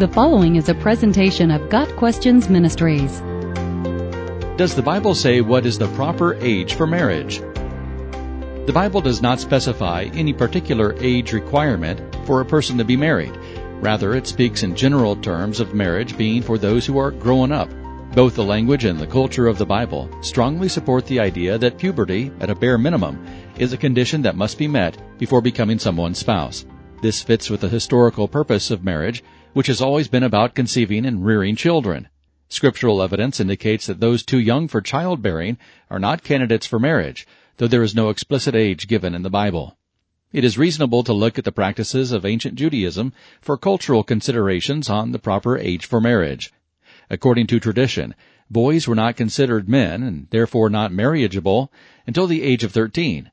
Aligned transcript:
The 0.00 0.08
following 0.08 0.56
is 0.56 0.70
a 0.70 0.74
presentation 0.74 1.50
of 1.50 1.68
Got 1.68 1.94
Questions 1.96 2.48
Ministries. 2.48 3.20
Does 4.56 4.74
the 4.74 4.82
Bible 4.82 5.14
say 5.14 5.42
what 5.42 5.66
is 5.66 5.76
the 5.76 5.88
proper 5.88 6.36
age 6.36 6.72
for 6.72 6.86
marriage? 6.86 7.40
The 8.64 8.72
Bible 8.72 9.02
does 9.02 9.20
not 9.20 9.40
specify 9.40 10.08
any 10.14 10.32
particular 10.32 10.94
age 11.00 11.34
requirement 11.34 12.00
for 12.24 12.40
a 12.40 12.46
person 12.46 12.78
to 12.78 12.84
be 12.84 12.96
married. 12.96 13.36
Rather, 13.82 14.14
it 14.14 14.26
speaks 14.26 14.62
in 14.62 14.74
general 14.74 15.16
terms 15.16 15.60
of 15.60 15.74
marriage 15.74 16.16
being 16.16 16.40
for 16.40 16.56
those 16.56 16.86
who 16.86 16.96
are 16.96 17.10
growing 17.10 17.52
up. 17.52 17.68
Both 18.14 18.36
the 18.36 18.42
language 18.42 18.86
and 18.86 18.98
the 18.98 19.06
culture 19.06 19.48
of 19.48 19.58
the 19.58 19.66
Bible 19.66 20.08
strongly 20.22 20.70
support 20.70 21.04
the 21.04 21.20
idea 21.20 21.58
that 21.58 21.76
puberty, 21.76 22.32
at 22.40 22.48
a 22.48 22.54
bare 22.54 22.78
minimum, 22.78 23.22
is 23.58 23.74
a 23.74 23.76
condition 23.76 24.22
that 24.22 24.34
must 24.34 24.56
be 24.56 24.66
met 24.66 24.96
before 25.18 25.42
becoming 25.42 25.78
someone's 25.78 26.18
spouse. 26.18 26.64
This 27.02 27.22
fits 27.22 27.50
with 27.50 27.60
the 27.60 27.68
historical 27.68 28.28
purpose 28.28 28.70
of 28.70 28.82
marriage, 28.82 29.22
which 29.52 29.66
has 29.66 29.80
always 29.80 30.08
been 30.08 30.22
about 30.22 30.54
conceiving 30.54 31.04
and 31.04 31.24
rearing 31.24 31.56
children. 31.56 32.08
Scriptural 32.48 33.02
evidence 33.02 33.40
indicates 33.40 33.86
that 33.86 34.00
those 34.00 34.24
too 34.24 34.38
young 34.38 34.68
for 34.68 34.80
childbearing 34.80 35.56
are 35.88 35.98
not 35.98 36.24
candidates 36.24 36.66
for 36.66 36.78
marriage, 36.78 37.26
though 37.56 37.68
there 37.68 37.82
is 37.82 37.94
no 37.94 38.08
explicit 38.08 38.54
age 38.54 38.88
given 38.88 39.14
in 39.14 39.22
the 39.22 39.30
Bible. 39.30 39.76
It 40.32 40.44
is 40.44 40.58
reasonable 40.58 41.02
to 41.04 41.12
look 41.12 41.38
at 41.38 41.44
the 41.44 41.52
practices 41.52 42.12
of 42.12 42.24
ancient 42.24 42.54
Judaism 42.54 43.12
for 43.40 43.56
cultural 43.56 44.04
considerations 44.04 44.88
on 44.88 45.12
the 45.12 45.18
proper 45.18 45.58
age 45.58 45.84
for 45.84 46.00
marriage. 46.00 46.52
According 47.08 47.48
to 47.48 47.58
tradition, 47.58 48.14
boys 48.48 48.86
were 48.86 48.94
not 48.94 49.16
considered 49.16 49.68
men 49.68 50.02
and 50.02 50.28
therefore 50.30 50.70
not 50.70 50.92
marriageable 50.92 51.72
until 52.06 52.28
the 52.28 52.42
age 52.42 52.62
of 52.62 52.72
13. 52.72 53.30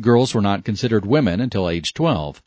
Girls 0.00 0.34
were 0.34 0.40
not 0.40 0.64
considered 0.64 1.04
women 1.04 1.40
until 1.40 1.68
age 1.68 1.92
12. 1.92 2.42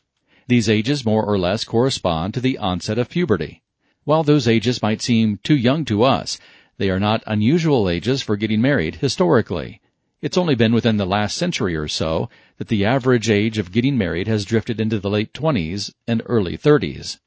These 0.48 0.68
ages 0.68 1.04
more 1.04 1.24
or 1.24 1.38
less 1.38 1.64
correspond 1.64 2.34
to 2.34 2.40
the 2.40 2.58
onset 2.58 2.98
of 2.98 3.08
puberty. 3.08 3.62
While 4.04 4.24
those 4.24 4.48
ages 4.48 4.82
might 4.82 5.00
seem 5.00 5.38
too 5.42 5.56
young 5.56 5.84
to 5.84 6.02
us, 6.02 6.38
they 6.78 6.90
are 6.90 6.98
not 7.00 7.22
unusual 7.26 7.88
ages 7.88 8.22
for 8.22 8.36
getting 8.36 8.60
married 8.60 8.96
historically. 8.96 9.80
It's 10.20 10.38
only 10.38 10.54
been 10.54 10.72
within 10.72 10.96
the 10.96 11.06
last 11.06 11.36
century 11.36 11.76
or 11.76 11.88
so 11.88 12.28
that 12.58 12.68
the 12.68 12.84
average 12.84 13.30
age 13.30 13.58
of 13.58 13.72
getting 13.72 13.98
married 13.98 14.26
has 14.26 14.44
drifted 14.44 14.80
into 14.80 14.98
the 14.98 15.10
late 15.10 15.32
20s 15.32 15.92
and 16.06 16.22
early 16.26 16.58
30s. 16.58 17.18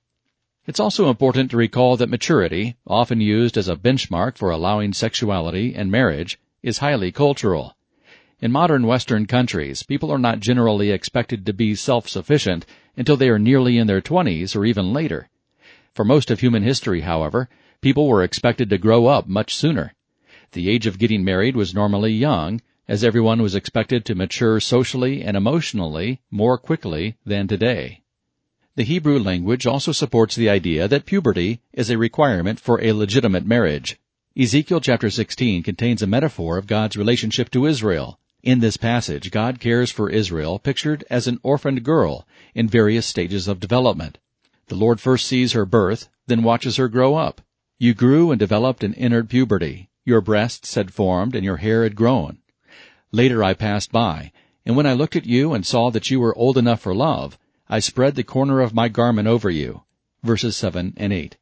It's 0.68 0.80
also 0.80 1.10
important 1.10 1.52
to 1.52 1.58
recall 1.58 1.96
that 1.98 2.10
maturity, 2.10 2.76
often 2.88 3.22
used 3.22 3.58
as 3.58 3.70
a 3.70 3.76
benchmark 3.76 4.38
for 4.38 4.50
allowing 4.50 4.94
sexuality 4.94 5.76
and 5.76 5.92
marriage, 5.92 6.40
is 6.64 6.80
highly 6.80 7.12
cultural. 7.12 7.76
In 8.42 8.52
modern 8.52 8.88
Western 8.88 9.26
countries, 9.28 9.84
people 9.84 10.12
are 10.12 10.18
not 10.18 10.40
generally 10.40 10.92
expected 10.92 11.46
to 11.46 11.54
be 11.54 11.76
self-sufficient 11.76 12.66
until 12.98 13.18
they 13.18 13.30
are 13.30 13.40
nearly 13.40 13.78
in 13.78 13.88
their 13.88 14.02
twenties 14.02 14.56
or 14.56 14.66
even 14.66 14.94
later. 14.94 15.30
For 15.94 16.04
most 16.04 16.30
of 16.30 16.40
human 16.40 16.64
history, 16.64 17.02
however, 17.02 17.50
people 17.82 18.08
were 18.08 18.24
expected 18.24 18.70
to 18.70 18.78
grow 18.78 19.08
up 19.08 19.28
much 19.28 19.56
sooner. 19.56 19.94
The 20.52 20.70
age 20.70 20.88
of 20.88 21.00
getting 21.00 21.24
married 21.24 21.56
was 21.56 21.74
normally 21.74 22.12
young, 22.14 22.62
as 22.88 23.04
everyone 23.04 23.42
was 23.42 23.56
expected 23.56 24.06
to 24.06 24.16
mature 24.16 24.60
socially 24.60 25.24
and 25.24 25.36
emotionally 25.36 26.22
more 26.30 26.58
quickly 26.58 27.16
than 27.26 27.48
today. 27.48 28.02
The 28.76 28.84
Hebrew 28.84 29.20
language 29.20 29.66
also 29.66 29.92
supports 29.92 30.36
the 30.36 30.50
idea 30.50 30.88
that 30.88 31.06
puberty 31.06 31.62
is 31.74 31.90
a 31.90 31.98
requirement 31.98 32.60
for 32.60 32.82
a 32.82 32.92
legitimate 32.92 33.46
marriage. 33.46 33.98
Ezekiel 34.38 34.82
chapter 34.82 35.10
16 35.10 35.64
contains 35.64 36.02
a 36.02 36.08
metaphor 36.08 36.58
of 36.58 36.68
God's 36.68 36.98
relationship 36.98 37.50
to 37.52 37.66
Israel. 37.66 38.20
In 38.46 38.60
this 38.60 38.78
passage, 38.78 39.32
God 39.32 39.60
cares 39.60 39.90
for 39.90 40.08
Israel 40.08 40.60
pictured 40.60 41.04
as 41.10 41.26
an 41.26 41.40
orphaned 41.42 41.84
girl 41.84 42.28
in 42.54 42.68
various 42.68 43.08
stages 43.08 43.48
of 43.48 43.60
development. 43.60 44.20
The 44.68 44.76
Lord 44.76 45.02
first 45.02 45.26
sees 45.26 45.54
her 45.54 45.66
birth, 45.66 46.10
then 46.28 46.44
watches 46.44 46.76
her 46.76 46.88
grow 46.88 47.16
up. 47.16 47.42
You 47.80 47.96
grew 47.96 48.30
and 48.30 48.38
developed 48.38 48.84
and 48.84 48.94
entered 49.00 49.32
puberty. 49.32 49.90
Your 50.06 50.22
breasts 50.22 50.76
had 50.76 50.94
formed 50.94 51.36
and 51.36 51.44
your 51.44 51.58
hair 51.58 51.82
had 51.82 51.96
grown. 51.96 52.38
Later 53.12 53.44
I 53.44 53.56
passed 53.56 53.92
by, 53.92 54.32
and 54.64 54.76
when 54.76 54.86
I 54.86 54.94
looked 54.94 55.16
at 55.16 55.26
you 55.26 55.56
and 55.56 55.66
saw 55.66 55.90
that 55.90 56.12
you 56.12 56.20
were 56.20 56.38
old 56.38 56.56
enough 56.56 56.82
for 56.82 56.94
love, 56.94 57.40
I 57.68 57.80
spread 57.80 58.14
the 58.14 58.24
corner 58.24 58.62
of 58.62 58.76
my 58.76 58.90
garment 58.90 59.28
over 59.28 59.50
you. 59.50 59.86
Verses 60.22 60.56
7 60.56 60.94
and 60.98 61.12
8. 61.12 61.36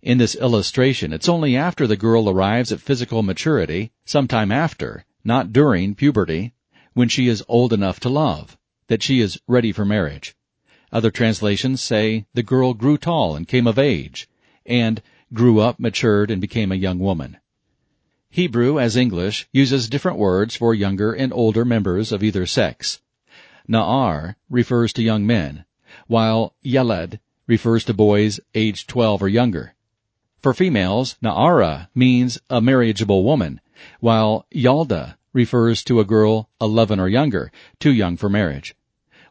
In 0.00 0.18
this 0.18 0.36
illustration, 0.36 1.12
it's 1.12 1.28
only 1.28 1.56
after 1.56 1.88
the 1.88 1.96
girl 1.96 2.30
arrives 2.30 2.70
at 2.70 2.80
physical 2.80 3.24
maturity, 3.24 3.90
sometime 4.04 4.52
after, 4.52 5.04
not 5.24 5.52
during 5.52 5.94
puberty, 5.94 6.52
when 6.92 7.08
she 7.08 7.28
is 7.28 7.42
old 7.48 7.72
enough 7.72 7.98
to 8.00 8.08
love, 8.08 8.56
that 8.88 9.02
she 9.02 9.20
is 9.20 9.40
ready 9.48 9.72
for 9.72 9.84
marriage. 9.84 10.36
Other 10.92 11.10
translations 11.10 11.80
say 11.80 12.26
the 12.34 12.42
girl 12.42 12.74
grew 12.74 12.98
tall 12.98 13.34
and 13.34 13.48
came 13.48 13.66
of 13.66 13.78
age, 13.78 14.28
and 14.66 15.02
grew 15.32 15.58
up, 15.58 15.80
matured, 15.80 16.30
and 16.30 16.40
became 16.40 16.70
a 16.70 16.76
young 16.76 16.98
woman. 16.98 17.38
Hebrew, 18.30 18.78
as 18.78 18.96
English, 18.96 19.48
uses 19.52 19.88
different 19.88 20.18
words 20.18 20.56
for 20.56 20.74
younger 20.74 21.12
and 21.12 21.32
older 21.32 21.64
members 21.64 22.12
of 22.12 22.22
either 22.22 22.46
sex. 22.46 23.00
Na'ar 23.68 24.36
refers 24.50 24.92
to 24.92 25.02
young 25.02 25.26
men, 25.26 25.64
while 26.06 26.54
Yeled 26.62 27.18
refers 27.46 27.84
to 27.84 27.94
boys 27.94 28.40
aged 28.54 28.88
12 28.88 29.22
or 29.22 29.28
younger. 29.28 29.74
For 30.44 30.52
females, 30.52 31.16
Na'ara 31.22 31.88
means 31.94 32.38
a 32.50 32.60
marriageable 32.60 33.24
woman, 33.24 33.62
while 34.00 34.44
Yalda 34.54 35.16
refers 35.32 35.82
to 35.84 36.00
a 36.00 36.04
girl 36.04 36.50
11 36.60 37.00
or 37.00 37.08
younger, 37.08 37.50
too 37.80 37.90
young 37.90 38.18
for 38.18 38.28
marriage. 38.28 38.74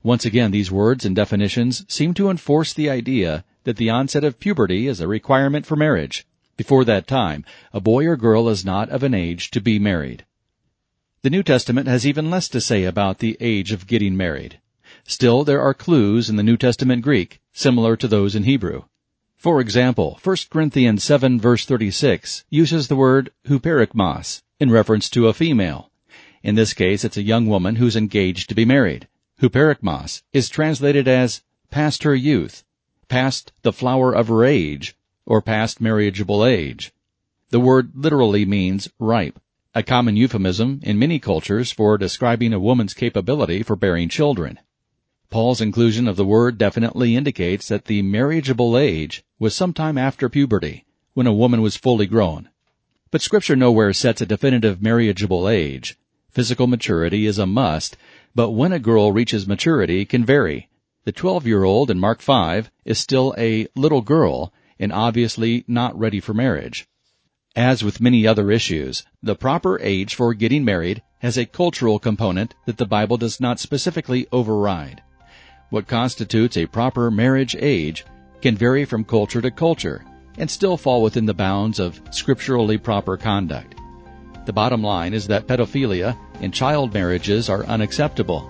Once 0.01 0.25
again, 0.25 0.49
these 0.49 0.71
words 0.71 1.05
and 1.05 1.15
definitions 1.15 1.85
seem 1.87 2.15
to 2.15 2.31
enforce 2.31 2.73
the 2.73 2.89
idea 2.89 3.45
that 3.63 3.77
the 3.77 3.91
onset 3.91 4.23
of 4.23 4.39
puberty 4.39 4.87
is 4.87 4.99
a 4.99 5.07
requirement 5.07 5.67
for 5.67 5.75
marriage. 5.75 6.25
Before 6.57 6.83
that 6.83 7.05
time, 7.05 7.45
a 7.71 7.79
boy 7.79 8.07
or 8.07 8.17
girl 8.17 8.49
is 8.49 8.65
not 8.65 8.89
of 8.89 9.03
an 9.03 9.13
age 9.13 9.51
to 9.51 9.61
be 9.61 9.77
married. 9.77 10.25
The 11.21 11.29
New 11.29 11.43
Testament 11.43 11.87
has 11.87 12.07
even 12.07 12.31
less 12.31 12.49
to 12.49 12.59
say 12.59 12.85
about 12.85 13.19
the 13.19 13.37
age 13.39 13.71
of 13.71 13.85
getting 13.85 14.17
married. 14.17 14.59
Still, 15.03 15.43
there 15.43 15.61
are 15.61 15.75
clues 15.75 16.27
in 16.27 16.37
the 16.37 16.41
New 16.49 16.57
Testament 16.57 17.03
Greek, 17.03 17.39
similar 17.53 17.95
to 17.97 18.07
those 18.07 18.33
in 18.33 18.45
Hebrew. 18.45 18.85
For 19.43 19.59
example, 19.59 20.21
1 20.23 20.37
Corinthians 20.49 21.03
7 21.03 21.37
verse 21.37 21.65
36 21.65 22.45
uses 22.49 22.87
the 22.87 22.95
word 22.95 23.29
huperikmos 23.45 24.41
in 24.57 24.71
reference 24.71 25.09
to 25.09 25.27
a 25.27 25.33
female. 25.33 25.91
In 26.43 26.55
this 26.55 26.71
case, 26.71 27.03
it's 27.03 27.17
a 27.17 27.21
young 27.21 27.47
woman 27.47 27.75
who's 27.75 27.97
engaged 27.97 28.47
to 28.47 28.55
be 28.55 28.63
married. 28.63 29.09
Huperikmos 29.41 30.21
is 30.31 30.47
translated 30.47 31.09
as 31.09 31.41
past 31.71 32.03
her 32.03 32.15
youth, 32.15 32.63
past 33.09 33.51
the 33.63 33.73
flower 33.73 34.15
of 34.15 34.29
her 34.29 34.45
age, 34.45 34.95
or 35.25 35.41
past 35.41 35.81
marriageable 35.81 36.45
age. 36.45 36.93
The 37.49 37.59
word 37.59 37.91
literally 37.95 38.45
means 38.45 38.87
ripe, 38.97 39.41
a 39.75 39.83
common 39.83 40.15
euphemism 40.15 40.79
in 40.83 40.97
many 40.97 41.19
cultures 41.19 41.69
for 41.69 41.97
describing 41.97 42.53
a 42.53 42.61
woman's 42.61 42.93
capability 42.93 43.61
for 43.61 43.75
bearing 43.75 44.07
children. 44.07 44.59
Paul's 45.33 45.61
inclusion 45.61 46.07
of 46.07 46.15
the 46.15 46.27
word 46.27 46.59
definitely 46.59 47.15
indicates 47.15 47.67
that 47.67 47.85
the 47.85 48.03
marriageable 48.03 48.77
age 48.77 49.23
was 49.39 49.55
sometime 49.55 49.97
after 49.97 50.29
puberty, 50.29 50.85
when 51.15 51.25
a 51.25 51.33
woman 51.33 51.63
was 51.63 51.75
fully 51.75 52.05
grown. 52.05 52.49
But 53.09 53.23
scripture 53.23 53.55
nowhere 53.55 53.93
sets 53.93 54.21
a 54.21 54.27
definitive 54.27 54.79
marriageable 54.79 55.49
age. 55.49 55.97
Physical 56.29 56.67
maturity 56.67 57.25
is 57.25 57.39
a 57.39 57.47
must, 57.47 57.97
but 58.35 58.51
when 58.51 58.71
a 58.71 58.77
girl 58.77 59.11
reaches 59.11 59.47
maturity 59.47 60.05
can 60.05 60.23
vary. 60.23 60.69
The 61.03 61.11
12-year-old 61.11 61.89
in 61.89 61.99
Mark 61.99 62.21
5 62.21 62.69
is 62.85 62.99
still 62.99 63.33
a 63.35 63.65
little 63.75 64.01
girl 64.01 64.53
and 64.77 64.93
obviously 64.93 65.63
not 65.67 65.97
ready 65.97 66.19
for 66.19 66.35
marriage. 66.35 66.87
As 67.55 67.83
with 67.83 67.99
many 67.99 68.27
other 68.27 68.51
issues, 68.51 69.03
the 69.23 69.35
proper 69.35 69.79
age 69.79 70.13
for 70.13 70.35
getting 70.35 70.63
married 70.63 71.01
has 71.21 71.39
a 71.39 71.47
cultural 71.47 71.97
component 71.97 72.53
that 72.67 72.77
the 72.77 72.85
Bible 72.85 73.17
does 73.17 73.39
not 73.39 73.59
specifically 73.59 74.27
override. 74.31 75.01
What 75.73 75.87
constitutes 75.87 76.55
a 76.55 76.67
proper 76.67 77.09
marriage 77.09 77.55
age 77.57 78.05
can 78.43 78.55
vary 78.55 78.85
from 78.85 79.03
culture 79.03 79.41
to 79.41 79.49
culture 79.49 80.05
and 80.37 80.47
still 80.47 80.77
fall 80.77 81.01
within 81.01 81.25
the 81.25 81.33
bounds 81.33 81.79
of 81.79 81.99
scripturally 82.11 82.77
proper 82.77 83.17
conduct. 83.17 83.73
The 84.45 84.53
bottom 84.53 84.83
line 84.83 85.15
is 85.15 85.25
that 85.29 85.47
pedophilia 85.47 86.15
and 86.41 86.53
child 86.53 86.93
marriages 86.93 87.49
are 87.49 87.65
unacceptable. 87.65 88.47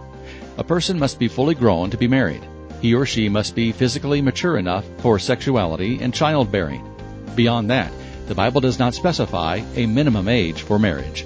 A 0.58 0.66
person 0.66 1.00
must 1.00 1.18
be 1.18 1.30
fully 1.30 1.56
grown 1.56 1.90
to 1.92 1.98
be 1.98 2.10
married. 2.10 2.44
He 2.81 2.94
or 2.94 3.06
she 3.06 3.30
must 3.30 3.56
be 3.56 3.72
physically 3.72 4.22
mature 4.22 4.58
enough 4.58 4.84
for 4.98 5.18
sexuality 5.18 6.00
and 6.02 6.14
childbearing. 6.14 6.86
Beyond 7.36 7.69
that, 7.69 7.94
the 8.28 8.36
Bible 8.36 8.60
does 8.60 8.80
not 8.80 8.96
specify 8.96 9.62
a 9.76 9.86
minimum 9.86 10.28
age 10.28 10.62
for 10.62 10.78
marriage. 10.78 11.26